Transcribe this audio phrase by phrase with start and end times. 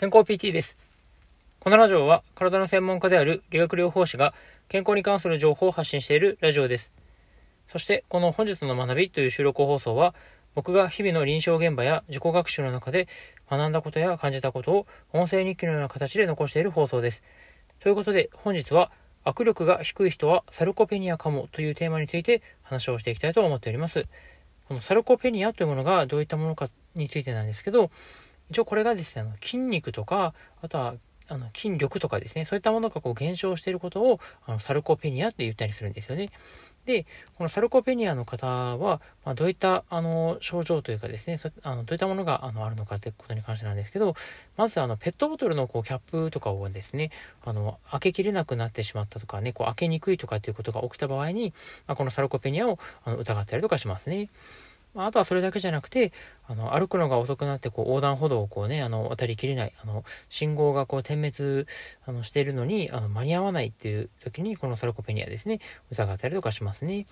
[0.00, 0.78] 健康 PT です。
[1.58, 4.32] このラジオは体の専門家である理学療法士が
[4.66, 6.90] 健康に関する情報を発信しているラジオです。
[7.68, 10.14] そしてこの本日の学びという収録放送は
[10.54, 13.08] 僕が日々の臨床現場や自己学習の中で
[13.50, 17.22] 学んだことや感じたことを音声日記のような形で残している放送です。
[17.80, 18.90] ということで本日は
[19.26, 24.06] 握力が低い人はサルコペニアかもというテーマについて話をしていきたいと思っております。
[24.66, 27.90] このサルコペニアというものがどういったものかについてなんですけど、
[28.50, 30.94] 一応これがですね、あの筋肉とか、あとは
[31.28, 36.30] あの筋力とかですね、そういったものがこう減少していることをあのサルコペニアって言ったりするんですよね。
[36.86, 44.16] で、このサルコペニアの方は、まあ、どういったあの症状というかですね、あのどういったものがあのあるのかということに関してなんですけど、
[44.56, 47.12] まずあのペットボトルのこうキャップとかをですね、
[47.44, 51.52] あの開けきれなくなってしまったとかね、こう開けにくいとかっていうことが起きた場合に、
[51.86, 54.28] まあ、このサルコペニアをあの疑ったりとかしますね。
[54.94, 56.12] まあ、とはそれだけじゃなくて、
[56.46, 61.66] あの、歩くのが遅くなって、こう、横断歩道をこうね、あの、渡りきれない、あの、信号がこう、点滅、
[62.06, 65.60] あの、しているのに、あの、間に合わないっていう時に、このサルコペニアですね、
[65.90, 67.06] 疑ったりとかしますね。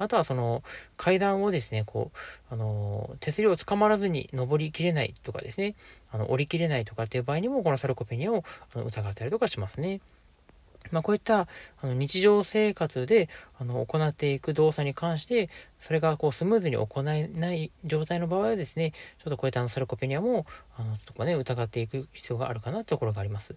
[0.00, 0.62] あとはその
[0.96, 2.18] 階段をですね、こう、
[2.54, 5.74] あの、手すりをつかまらずに登りきれないとかですね、
[6.10, 8.42] あの、降りきれないとかっていう場合にも、このサルコペニアを
[8.74, 10.00] 疑ったりとかしますね。
[10.90, 11.48] まあ、こういった
[11.80, 20.46] あの日常生活であの行っていく動作に関して、それがこうスムーズに行えない状態の場合はですね、ちょっとこういったあのサルコペニアも、
[20.76, 23.54] あの、ちょっとね、疑っていく必要があるかなというところがあります。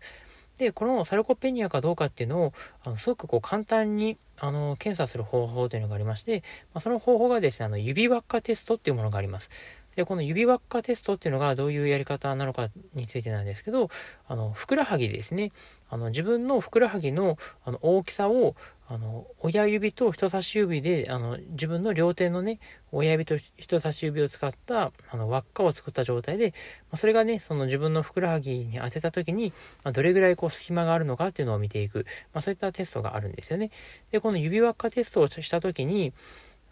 [0.58, 9.50] で、このサルコペニアかどうかっていうのを、あのすごくこう簡単にあの検査する方法というのがありまして、まあ、その方法がですね、あの指輪っかテストっていうものがあります。
[9.96, 13.90] で、この指輪っかテストっていうのがどういうやり方なのかについてなんですけど、
[14.28, 15.52] あの、ふくらはぎですね。
[15.90, 18.56] あの、自分のふくらはぎのあの大きさを、
[18.88, 22.60] あの、親指と人差し指で、あの、自分の両手のね、
[22.92, 26.54] 親指と人差し指を使った、あの、輪っかを作った状態で、
[26.92, 33.72] ま、それがね、その自分のふくらはぎに当てた時に、ま、どれぐらいこう隙間があるのかっていうのを見ていく、まあ、そういったテストがあるんですよね。
[34.12, 36.14] で、この指輪っかテストをした時に、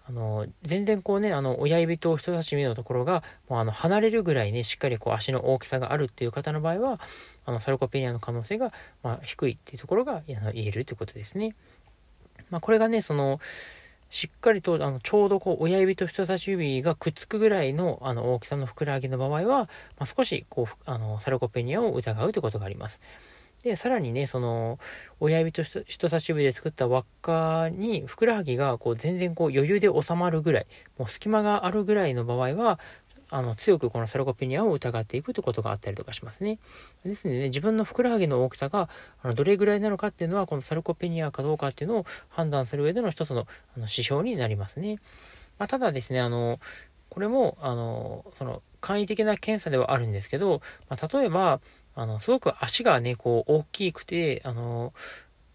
[0.07, 7.00] あの、全然こうね、あの、親指と人差し指のところが、もうあの、離れるぐらいね、しっかりこう、足の大きさがあるっていう方の場合は、
[7.45, 8.73] あの、サルコペニアの可能性が、
[9.03, 11.56] まあ、低いっていうところが、言えるということですね。
[12.50, 13.40] まあ、これがね、その、
[14.09, 19.69] しっかりと、あの、ちょうどこう、親指と人差し指がくっつくぐらいの、あの、大きさのふくらはぎの場合は、ま
[20.01, 23.00] あ、少し、こう、あの、サルコペニアを疑うということがあります。
[23.63, 24.79] で、さらにね、その、
[25.19, 30.67] 親指と人差し指で作った輪っかに、ふくらはぎがこう全然こう余裕で収まるぐらい、
[30.97, 32.79] もう隙間があるぐらいの場合は、
[33.33, 36.59] あの、強くこのサルコペニアを疑っていくということがあったりとかしますね。
[37.05, 38.89] ですのでね、自分のふくらはぎの大きさが、
[39.23, 43.41] あの、どれぐらいなのかっていうのは、このサルコペニアかどうかっていうのを判断する上での一つの
[43.75, 44.97] あの指標になりますね。
[45.59, 46.59] まあ、ただですね、あの、
[47.07, 51.61] これも、あの、その、簡易的な検査ではあるんですけど、まあ、例えば、
[51.96, 54.94] あの、すごく足がね、こう、大きくて、あの、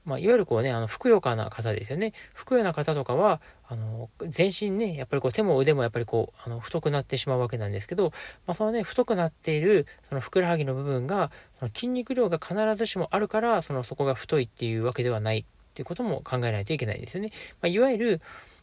[0.04, 2.12] まあ、いわゆるこうね、あの、ふくよかな方ですよね。
[2.32, 8.12] ふくよな方とかは、あの、全身ね、やっぱりこう、手も腕もやっぱりこう、あの、太くなってしまうわけなんですけど、
[8.46, 17.30] まあ、そのね、太くなっている、そのふくらはぎの部分が、その筋肉量が必ずしもあるから、その、そこが太いっていうわけではないっていうことも考えないといけないですよね。
[17.60, 18.20] まあ、いわゆる、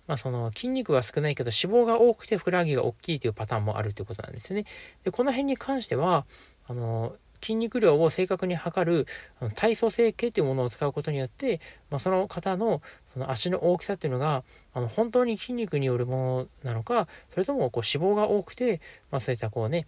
[0.08, 4.66] まあ、その筋肉は少ないけど脂肪が多くてふくらはぎが大きいというパターンもあるということなんですよね。
[5.04, 6.26] で、この辺に関しては、
[6.68, 9.08] あの、筋肉量を正確に測る
[9.56, 11.60] 体組成計というものを使うことによって、
[11.90, 12.82] まあ、その方の
[13.14, 14.44] その足の大きさっていうのが
[14.74, 18.82] あの本当に筋肉によるものなのかそれともこう脂肪が多くて、
[19.12, 19.86] まあ、そういったこうね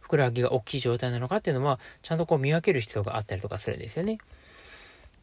[0.00, 4.18] ふくらはぎが大きい状態なのかっていうのはちゃんとこう見分ける必要があったりとかするんですよね。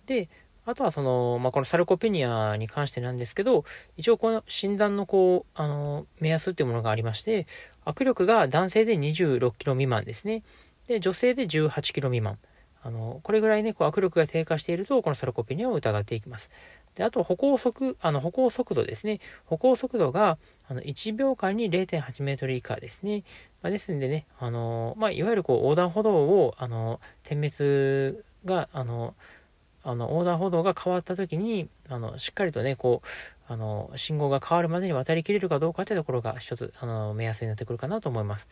[0.05, 0.29] で
[0.67, 3.63] あとはその、まあ、このサルコペニアに関してなんですけど、
[3.95, 7.47] 一応この診断のこう、あの、目安っていうものがありまして、
[7.85, 10.43] 握力が男性で26キロ未満ですね。
[10.87, 12.37] で、女性で18キロ未満。
[12.83, 16.49] あの、これぐらいね、こう握力が低下していると、このサルコペニアを疑っていきます。
[16.95, 19.19] で、あと、歩行速、あの、歩行速度ですね。
[19.45, 20.37] 歩行速度が、
[20.67, 23.23] あの、1秒間に0.8メートル以下ですね。
[23.61, 29.15] まあ、ですんでね、あの、まあ、いわゆるこう、横断歩道を、あの、点滅が、あの、
[29.83, 33.07] あの、横断歩道が変わった時に、あの、しっかりとね、こう、
[33.51, 38.47] あの、信号が変わるまでに渡りきれるかどうかというところが一つ、あの、目安になってくるかなと思います。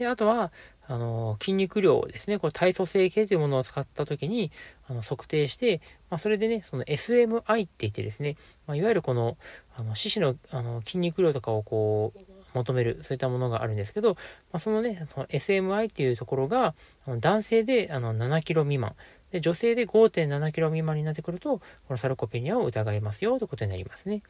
[0.00, 0.50] で、あとは、
[0.88, 4.50] あの、筋肉量ですね、これ体組成計というものを使ったときに、
[4.88, 8.36] あの、測定して、まあ、それでね、その SMI って言ってですね、
[8.66, 9.36] まあ、いわゆるこの、
[9.76, 12.20] あの、四肢の、あの、筋肉量とかをこう、
[12.54, 14.16] 求める、そういったものがあるんですけど、ま
[14.54, 16.74] あ、そのね、その SMI っていうところが、
[17.06, 18.94] 男性であの7キロ未満、
[19.32, 24.22] で、女性で5.7キロ未満になってくると、このサルコペニアを疑いますよということになりますね。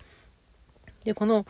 [1.04, 1.46] で、この、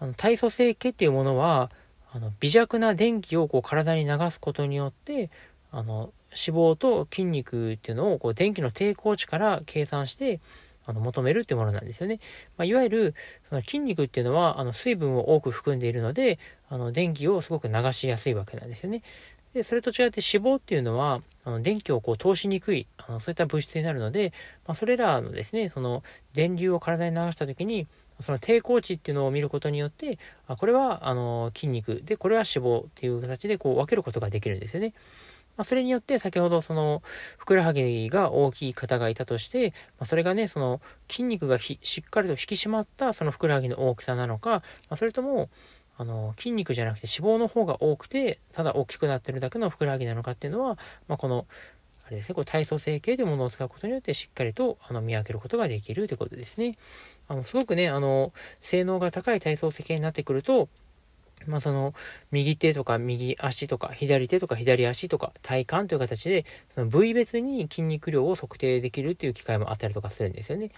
[0.00, 1.70] あの体組成計っていうものは、
[2.12, 5.30] あの微弱な電気をこう体に流すことによって
[5.70, 10.40] あの脂肪と筋肉っていうのをこう電気の抵抗値から計算して
[10.86, 12.18] あの求めるっていうものなんですよね。
[12.56, 13.14] まあ、いわゆる
[13.48, 16.38] その筋肉っていうのはあの水分を多く含んでいるので
[16.70, 19.02] あの電気をすごく流しやすいわけなんですよね。
[19.52, 24.32] でそれと違って脂肪っていうのはあの電気をこう通しにくいあのそういった物質になるので、
[24.66, 26.02] まあ、それらのですねその
[26.32, 27.86] 電流を体に流した時に
[28.20, 34.94] その抵抗値っていうのを見ることによってあこれはあの筋肉でこれは脂肪っていう形でこう分けることができるんですよね。
[35.56, 37.02] まあ、それによって先ほどその
[37.36, 40.80] ふくらはぎが大きい方がいたとして、まあ、それがねその
[41.10, 45.50] 筋肉がしっかりと引き締まったそのふくらはぎの大きさなのか、まあ、それとも
[45.96, 50.78] あの筋肉じゃなくて脂肪の方が多くてただ大きくなってるだけのふくらはぎなのかっていうのは、
[51.08, 51.46] まあ、この
[52.08, 56.78] あれですね、こう体組成計というものを使うことによってしっかりとあの見分けることができるということですね。
[57.28, 60.70] あのすごくね、あの性能が高い体組成計になってくると、
[61.46, 61.92] まあ、その
[62.30, 70.70] 右手とか右足とか左手とか左足とか体幹という形でその部位別に筋肉量を測定できるっていう機会もあったりとかするんですよね。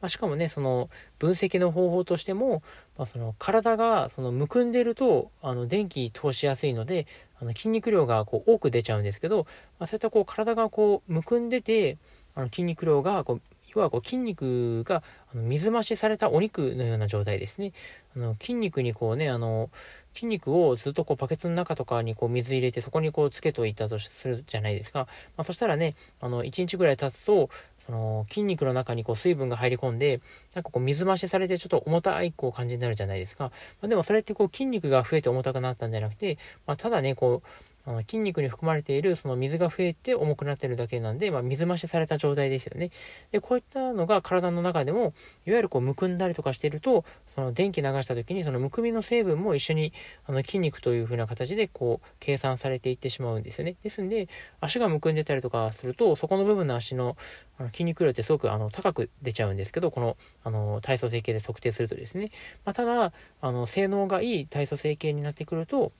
[0.00, 0.88] まあ、しかもねその
[1.18, 2.62] 分析の方法としても、
[2.96, 7.06] まあ、その体がそのむくんでるとあの電気通しやすいので
[7.40, 9.46] あの筋肉量がこう多く出ちゃうんですけど、
[9.78, 11.98] まあ、そういったこう体がこうむくんでて
[12.34, 13.42] あの筋肉量がこう
[13.74, 15.02] 要はこう筋肉が
[15.34, 17.72] 水増しされたお肉のような状態ですね。
[18.16, 19.70] あの筋肉にこうね、あの
[20.12, 25.06] 筋肉をずっとこうバケツの中とかにこう水入れてそこにこうつけといたとするじゃないですか。
[25.36, 30.20] まあ、そしたらね、あの1日ぐらい経つと、その筋肉の中にこう水分が入り込んで、
[30.54, 33.44] なんかこう水増しされてちょっと重たいこう感じになるじゃないですか。
[33.80, 37.48] まあ、でもそれってこう筋肉が増えて重たくなったんじゃなくて、まあ、ただね、こう、
[37.90, 42.92] あの筋肉に含まれているその水が増えて重くなってるだけなんで、まあ、水増しされた状態ですよね。
[43.32, 45.12] で、こういったのが体の中でも、
[45.44, 49.92] いわゆるこうむくんだりとかしてると、その電気流した時にそのむくみの成分も一緒に
[50.26, 53.74] あの筋肉という風な形でこう計算されていってしまうんですよね。
[53.82, 54.28] ですんで、
[54.60, 57.16] 足がむくんでたりとかすると、そこの部分の足の
[57.58, 62.30] あの筋肉量ってすごくあの高く出ちゃうんですけど、このあの体組成計で測定するとですね。
[62.64, 65.90] まあ、ただ、あの性能がいい体組成計になってくると、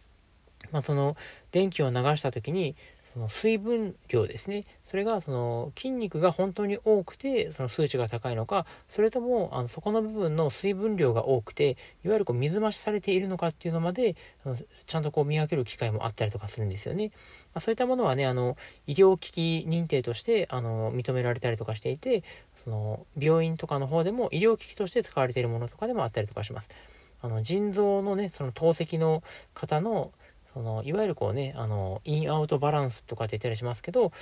[0.72, 1.16] まあ、その
[1.50, 2.76] 電気を流した時に
[3.12, 14.14] その水分量ですねそれがその筋肉が本当に多くてその数値が高いのかそれともあのそこの部分の水分量が多くていわゆるこう水増しされているのかっていうのまで
[14.86, 17.10] ちゃんとこう見分ける機会もあったりとかするんですよね。
[17.52, 18.56] まあ、そういったものはねあの
[18.86, 22.22] 医療機器認定としてあの認められたりとかしていて
[22.64, 26.68] その病院とかの方でも医療機器として使われているものとかでもあったりとかします。
[27.22, 29.22] あの腎臓のねその透析の
[29.52, 30.12] 方の
[30.52, 34.12] そのいわゆるこうねあのインアウトバランスとかって言ったりしますけど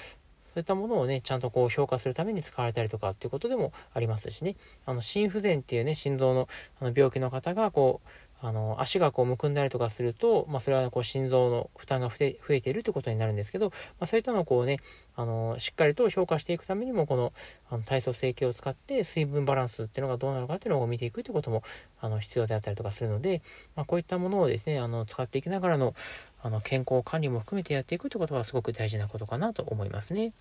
[0.43, 4.57] そういったものをねちゃんとこう評価するために使われたりとかっていうことでもありますしね。
[4.87, 6.49] あの心不全っていうね心臓の
[6.81, 8.09] あの病気の方がこう
[8.41, 13.75] あの足がこうむくんだりとかすると、まあ、それはこう心臓の負担が増えているということになるんですけど、ま
[14.05, 14.79] あ、そういったのをこうね
[15.17, 17.33] あのしっかりと評価していくためにもこの
[17.69, 21.65] あの体操整形を使って水分バランスっていうのがどうなのかっていうのを見ていくということも
[22.01, 23.43] あの必要であったりとかするので、
[23.75, 25.95] まあ、こういったものをですねあの使っていきながらの
[26.41, 30.33] あの健康管理も含めてやっていくということはすごく大事なことかなと思いますね。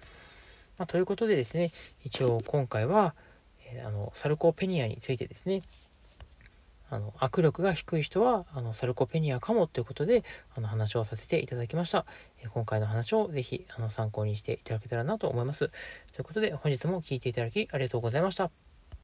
[0.77, 1.71] ま、ということでですね
[2.03, 3.15] 一応今回は、
[3.65, 5.63] えー、あのサルコペニアについてですね
[6.89, 10.23] あの、握力が低い人は、あの、サルコペニアかもということで、
[10.55, 12.05] あの、話をさせていただきました。
[12.41, 15.69] え今回の話をぜひ、あの、参考にしていただけたらなと思います。
[16.13, 18.66] ということで、本日も聴いていただきありがとうございました。